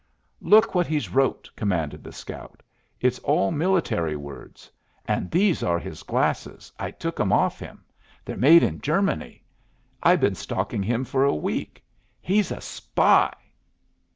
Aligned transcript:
"Look 0.41 0.73
what 0.73 0.87
he's 0.87 1.09
wrote," 1.13 1.47
commanded 1.55 2.03
the 2.03 2.11
scout. 2.11 2.63
"It's 2.99 3.19
all 3.19 3.51
military 3.51 4.15
words. 4.15 4.71
And 5.05 5.29
these 5.29 5.61
are 5.61 5.77
his 5.77 6.01
glasses. 6.01 6.71
I 6.79 6.89
took 6.89 7.19
'em 7.19 7.31
off 7.31 7.59
him. 7.59 7.83
They're 8.25 8.35
made 8.35 8.63
in 8.63 8.81
Germany! 8.81 9.43
I 10.01 10.15
been 10.15 10.33
stalking 10.33 10.81
him 10.81 11.05
for 11.05 11.23
a 11.23 11.35
week. 11.35 11.83
He's 12.19 12.49
a 12.51 12.61
spy!" 12.61 13.31